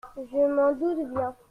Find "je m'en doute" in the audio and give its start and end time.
0.31-1.13